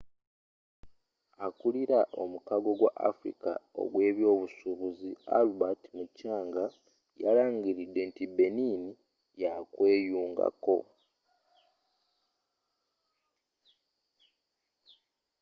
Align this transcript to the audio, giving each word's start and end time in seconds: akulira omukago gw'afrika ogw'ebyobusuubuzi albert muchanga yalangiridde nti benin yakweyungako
akulira 1.47 1.99
omukago 2.23 2.71
gw'afrika 2.79 3.51
ogw'ebyobusuubuzi 3.81 5.11
albert 5.37 5.81
muchanga 5.97 6.63
yalangiridde 7.23 8.01
nti 8.09 8.23
benin 8.35 8.83
yakweyungako 9.41 10.77